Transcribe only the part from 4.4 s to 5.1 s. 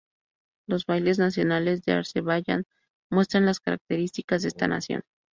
de esta nación.